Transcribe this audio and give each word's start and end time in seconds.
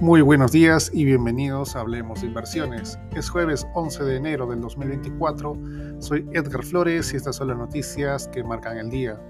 Muy 0.00 0.20
buenos 0.20 0.52
días 0.52 0.92
y 0.94 1.04
bienvenidos 1.04 1.74
a 1.74 1.80
Hablemos 1.80 2.20
de 2.20 2.28
Inversiones. 2.28 3.00
Es 3.16 3.28
jueves 3.28 3.66
11 3.74 4.04
de 4.04 4.14
enero 4.14 4.46
del 4.46 4.60
2024. 4.60 5.58
Soy 5.98 6.24
Edgar 6.32 6.64
Flores 6.64 7.12
y 7.12 7.16
estas 7.16 7.34
son 7.34 7.48
las 7.48 7.58
noticias 7.58 8.28
que 8.28 8.44
marcan 8.44 8.78
el 8.78 8.90
día. 8.90 9.20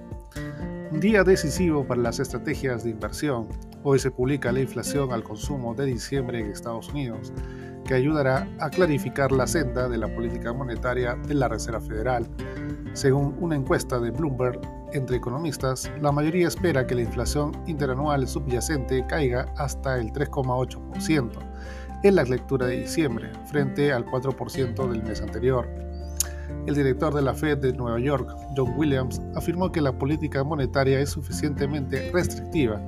Un 0.92 1.00
día 1.00 1.24
decisivo 1.24 1.86
para 1.86 2.02
las 2.02 2.20
estrategias 2.20 2.84
de 2.84 2.90
inversión. 2.90 3.48
Hoy 3.82 3.98
se 3.98 4.10
publica 4.10 4.52
la 4.52 4.60
inflación 4.60 5.10
al 5.10 5.24
consumo 5.24 5.74
de 5.74 5.86
diciembre 5.86 6.40
en 6.40 6.50
Estados 6.50 6.90
Unidos, 6.90 7.32
que 7.86 7.94
ayudará 7.94 8.46
a 8.60 8.68
clarificar 8.68 9.32
la 9.32 9.46
senda 9.46 9.88
de 9.88 9.96
la 9.96 10.14
política 10.14 10.52
monetaria 10.52 11.14
de 11.14 11.32
la 11.32 11.48
Reserva 11.48 11.80
Federal. 11.80 12.28
Según 12.92 13.34
una 13.40 13.56
encuesta 13.56 13.98
de 13.98 14.10
Bloomberg, 14.10 14.60
entre 14.92 15.16
economistas, 15.16 15.90
la 16.00 16.12
mayoría 16.12 16.48
espera 16.48 16.86
que 16.86 16.94
la 16.94 17.02
inflación 17.02 17.52
interanual 17.66 18.26
subyacente 18.26 19.06
caiga 19.06 19.52
hasta 19.56 19.98
el 19.98 20.12
3,8% 20.12 21.30
en 22.04 22.14
la 22.14 22.24
lectura 22.24 22.66
de 22.66 22.80
diciembre, 22.80 23.30
frente 23.46 23.92
al 23.92 24.04
4% 24.06 24.88
del 24.88 25.02
mes 25.02 25.20
anterior. 25.20 25.68
El 26.66 26.74
director 26.74 27.14
de 27.14 27.22
la 27.22 27.34
Fed 27.34 27.58
de 27.58 27.72
Nueva 27.72 27.98
York, 27.98 28.28
John 28.56 28.74
Williams, 28.76 29.20
afirmó 29.34 29.72
que 29.72 29.80
la 29.80 29.92
política 29.92 30.44
monetaria 30.44 31.00
es 31.00 31.10
suficientemente 31.10 32.10
restrictiva 32.12 32.80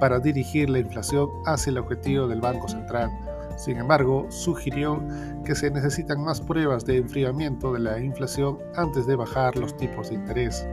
para 0.00 0.18
dirigir 0.18 0.70
la 0.70 0.78
inflación 0.78 1.28
hacia 1.46 1.70
el 1.70 1.78
objetivo 1.78 2.26
del 2.26 2.40
Banco 2.40 2.68
Central. 2.68 3.10
Sin 3.56 3.76
embargo, 3.76 4.26
sugirió 4.30 5.02
que 5.44 5.54
se 5.54 5.70
necesitan 5.70 6.22
más 6.22 6.40
pruebas 6.40 6.86
de 6.86 6.96
enfriamiento 6.96 7.72
de 7.72 7.80
la 7.80 8.00
inflación 8.00 8.58
antes 8.74 9.06
de 9.06 9.16
bajar 9.16 9.56
los 9.56 9.76
tipos 9.76 10.08
de 10.08 10.14
interés. 10.14 10.66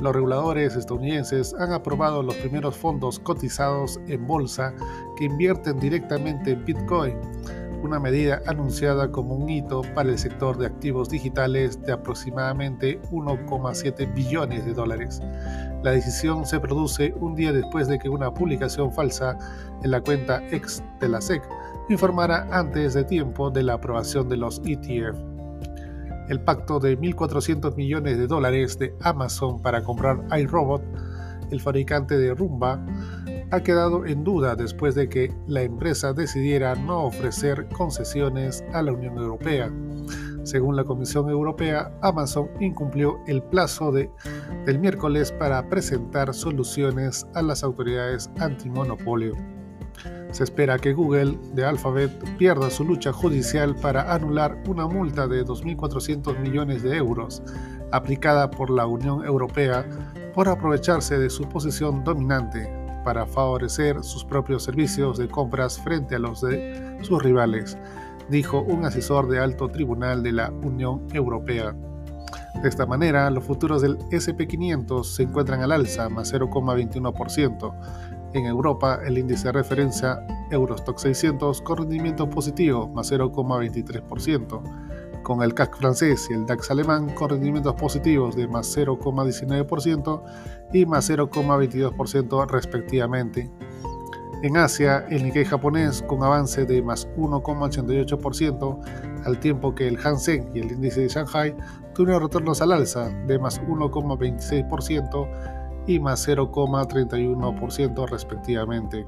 Los 0.00 0.14
reguladores 0.14 0.76
estadounidenses 0.76 1.54
han 1.54 1.72
aprobado 1.72 2.22
los 2.22 2.34
primeros 2.36 2.76
fondos 2.76 3.18
cotizados 3.20 4.00
en 4.08 4.26
bolsa 4.26 4.74
que 5.16 5.24
invierten 5.24 5.78
directamente 5.78 6.52
en 6.52 6.64
Bitcoin, 6.64 7.16
una 7.82 8.00
medida 8.00 8.40
anunciada 8.46 9.10
como 9.10 9.34
un 9.34 9.48
hito 9.48 9.82
para 9.94 10.08
el 10.08 10.18
sector 10.18 10.56
de 10.56 10.66
activos 10.66 11.10
digitales 11.10 11.80
de 11.82 11.92
aproximadamente 11.92 13.00
1,7 13.12 14.14
billones 14.14 14.64
de 14.64 14.72
dólares. 14.72 15.20
La 15.82 15.90
decisión 15.90 16.46
se 16.46 16.58
produce 16.60 17.14
un 17.20 17.34
día 17.34 17.52
después 17.52 17.86
de 17.86 17.98
que 17.98 18.08
una 18.08 18.32
publicación 18.32 18.90
falsa 18.90 19.36
en 19.82 19.90
la 19.90 20.00
cuenta 20.00 20.42
X 20.50 20.82
de 20.98 21.08
la 21.08 21.20
SEC 21.20 21.42
informara 21.90 22.48
antes 22.50 22.94
de 22.94 23.04
tiempo 23.04 23.50
de 23.50 23.62
la 23.62 23.74
aprobación 23.74 24.28
de 24.28 24.38
los 24.38 24.62
ETF 24.64 25.33
el 26.28 26.40
pacto 26.40 26.80
de 26.80 26.98
1.400 26.98 27.76
millones 27.76 28.18
de 28.18 28.26
dólares 28.26 28.78
de 28.78 28.94
Amazon 29.02 29.60
para 29.60 29.82
comprar 29.82 30.20
iRobot, 30.38 30.82
el 31.50 31.60
fabricante 31.60 32.16
de 32.16 32.34
Rumba, 32.34 32.84
ha 33.50 33.60
quedado 33.60 34.06
en 34.06 34.24
duda 34.24 34.56
después 34.56 34.94
de 34.94 35.08
que 35.08 35.32
la 35.46 35.62
empresa 35.62 36.12
decidiera 36.12 36.74
no 36.74 37.04
ofrecer 37.04 37.68
concesiones 37.68 38.64
a 38.72 38.82
la 38.82 38.92
Unión 38.92 39.18
Europea. 39.18 39.70
Según 40.42 40.76
la 40.76 40.84
Comisión 40.84 41.30
Europea, 41.30 41.90
Amazon 42.02 42.48
incumplió 42.60 43.18
el 43.26 43.42
plazo 43.42 43.92
de, 43.92 44.10
del 44.66 44.78
miércoles 44.78 45.32
para 45.32 45.68
presentar 45.68 46.34
soluciones 46.34 47.26
a 47.34 47.42
las 47.42 47.62
autoridades 47.62 48.30
antimonopolio. 48.38 49.34
Se 50.34 50.42
espera 50.42 50.80
que 50.80 50.94
Google 50.94 51.38
de 51.52 51.64
Alphabet 51.64 52.10
pierda 52.36 52.68
su 52.68 52.82
lucha 52.82 53.12
judicial 53.12 53.76
para 53.76 54.12
anular 54.12 54.60
una 54.66 54.88
multa 54.88 55.28
de 55.28 55.44
2.400 55.44 56.40
millones 56.40 56.82
de 56.82 56.96
euros 56.96 57.40
aplicada 57.92 58.50
por 58.50 58.68
la 58.68 58.84
Unión 58.84 59.24
Europea 59.24 59.86
por 60.34 60.48
aprovecharse 60.48 61.18
de 61.20 61.30
su 61.30 61.48
posición 61.48 62.02
dominante 62.02 62.68
para 63.04 63.26
favorecer 63.26 64.02
sus 64.02 64.24
propios 64.24 64.64
servicios 64.64 65.18
de 65.18 65.28
compras 65.28 65.78
frente 65.78 66.16
a 66.16 66.18
los 66.18 66.40
de 66.40 66.98
sus 67.02 67.22
rivales, 67.22 67.78
dijo 68.28 68.60
un 68.60 68.86
asesor 68.86 69.28
de 69.28 69.38
alto 69.38 69.68
tribunal 69.68 70.24
de 70.24 70.32
la 70.32 70.50
Unión 70.50 71.06
Europea. 71.12 71.76
De 72.60 72.68
esta 72.68 72.86
manera, 72.86 73.30
los 73.30 73.44
futuros 73.44 73.82
del 73.82 73.98
SP500 74.08 75.04
se 75.04 75.22
encuentran 75.22 75.62
al 75.62 75.70
alza, 75.70 76.08
más 76.08 76.34
0,21%, 76.34 77.72
en 78.34 78.46
Europa, 78.46 79.00
el 79.06 79.16
índice 79.16 79.46
de 79.46 79.52
referencia 79.52 80.26
Eurostock 80.50 80.98
600 80.98 81.62
con 81.62 81.78
rendimiento 81.78 82.28
positivo, 82.28 82.88
más 82.88 83.10
0,23%, 83.10 85.22
con 85.22 85.42
el 85.42 85.54
CAC 85.54 85.78
francés 85.78 86.28
y 86.30 86.34
el 86.34 86.44
DAX 86.44 86.70
alemán 86.70 87.14
con 87.14 87.30
rendimientos 87.30 87.74
positivos 87.74 88.36
de 88.36 88.46
más 88.48 88.76
0,19% 88.76 90.22
y 90.72 90.84
más 90.84 91.08
0,22% 91.08 92.50
respectivamente. 92.50 93.50
En 94.42 94.58
Asia, 94.58 95.06
el 95.08 95.24
Nikkei 95.24 95.46
japonés 95.46 96.02
con 96.02 96.22
avance 96.22 96.66
de 96.66 96.82
más 96.82 97.08
1,88%, 97.16 99.24
al 99.24 99.40
tiempo 99.40 99.74
que 99.74 99.88
el 99.88 99.98
Hansen 100.04 100.50
y 100.54 100.58
el 100.58 100.72
índice 100.72 101.00
de 101.00 101.08
Shanghai 101.08 101.56
tuvieron 101.94 102.24
retornos 102.24 102.60
al 102.60 102.72
alza 102.72 103.08
de 103.26 103.38
más 103.38 103.58
1,26% 103.62 105.63
y 105.86 106.00
más 106.00 106.26
0,31% 106.28 108.08
respectivamente. 108.08 109.06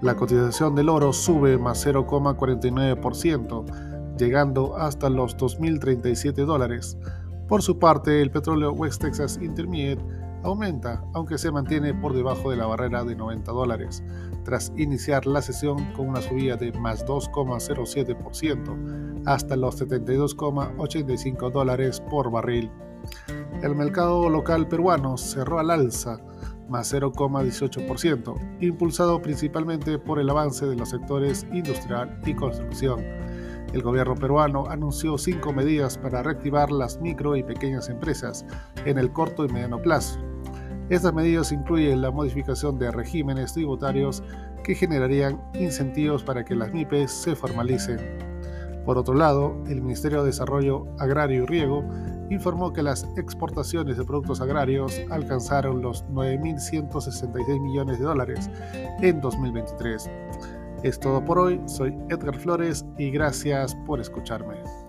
La 0.00 0.16
cotización 0.16 0.74
del 0.74 0.88
oro 0.88 1.12
sube 1.12 1.58
más 1.58 1.86
0,49%, 1.86 4.16
llegando 4.18 4.76
hasta 4.76 5.08
los 5.08 5.36
2.037 5.36 6.44
dólares. 6.44 6.98
Por 7.48 7.62
su 7.62 7.78
parte, 7.78 8.20
el 8.20 8.30
petróleo 8.30 8.72
West 8.72 9.00
Texas 9.02 9.38
Intermediate 9.40 10.04
aumenta, 10.42 11.02
aunque 11.14 11.38
se 11.38 11.50
mantiene 11.50 11.94
por 11.94 12.14
debajo 12.14 12.50
de 12.50 12.56
la 12.56 12.66
barrera 12.66 13.02
de 13.04 13.16
90 13.16 13.50
dólares, 13.52 14.04
tras 14.44 14.70
iniciar 14.76 15.24
la 15.26 15.40
sesión 15.40 15.92
con 15.94 16.08
una 16.08 16.20
subida 16.20 16.56
de 16.56 16.72
más 16.72 17.06
2,07% 17.06 19.22
hasta 19.26 19.56
los 19.56 19.80
72,85 19.80 21.50
dólares 21.50 22.00
por 22.00 22.30
barril. 22.30 22.70
El 23.62 23.74
mercado 23.74 24.28
local 24.28 24.68
peruano 24.68 25.16
cerró 25.16 25.58
al 25.58 25.70
alza, 25.70 26.18
más 26.68 26.92
0,18%, 26.92 28.58
impulsado 28.60 29.20
principalmente 29.20 29.98
por 29.98 30.18
el 30.18 30.30
avance 30.30 30.66
de 30.66 30.76
los 30.76 30.90
sectores 30.90 31.46
industrial 31.52 32.20
y 32.24 32.34
construcción. 32.34 33.00
El 33.72 33.82
gobierno 33.82 34.14
peruano 34.14 34.66
anunció 34.68 35.18
cinco 35.18 35.52
medidas 35.52 35.98
para 35.98 36.22
reactivar 36.22 36.70
las 36.70 37.00
micro 37.00 37.36
y 37.36 37.42
pequeñas 37.42 37.88
empresas 37.88 38.46
en 38.84 38.98
el 38.98 39.12
corto 39.12 39.44
y 39.44 39.48
mediano 39.48 39.82
plazo. 39.82 40.20
Estas 40.90 41.14
medidas 41.14 41.50
incluyen 41.50 42.02
la 42.02 42.10
modificación 42.10 42.78
de 42.78 42.90
regímenes 42.90 43.54
tributarios 43.54 44.22
que 44.62 44.74
generarían 44.74 45.40
incentivos 45.54 46.22
para 46.22 46.44
que 46.44 46.54
las 46.54 46.72
MIPES 46.72 47.10
se 47.10 47.34
formalicen. 47.34 47.98
Por 48.84 48.98
otro 48.98 49.14
lado, 49.14 49.64
el 49.66 49.80
Ministerio 49.80 50.20
de 50.20 50.26
Desarrollo 50.26 50.84
Agrario 50.98 51.44
y 51.44 51.46
Riego 51.46 51.84
informó 52.30 52.72
que 52.72 52.82
las 52.82 53.06
exportaciones 53.16 53.96
de 53.96 54.04
productos 54.04 54.40
agrarios 54.40 55.00
alcanzaron 55.10 55.82
los 55.82 56.04
9.166 56.06 57.60
millones 57.60 57.98
de 57.98 58.04
dólares 58.04 58.50
en 59.00 59.20
2023. 59.20 60.10
Es 60.82 61.00
todo 61.00 61.24
por 61.24 61.38
hoy, 61.38 61.60
soy 61.66 61.96
Edgar 62.10 62.36
Flores 62.36 62.84
y 62.98 63.10
gracias 63.10 63.74
por 63.86 64.00
escucharme. 64.00 64.83